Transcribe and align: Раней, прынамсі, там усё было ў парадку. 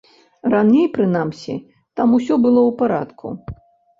Раней, 0.53 0.85
прынамсі, 0.95 1.55
там 2.01 2.07
усё 2.19 2.37
было 2.45 2.61
ў 2.69 2.75
парадку. 2.79 3.27